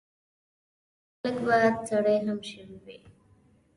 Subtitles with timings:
[1.21, 2.97] د هلک به سړې هم شوي وي.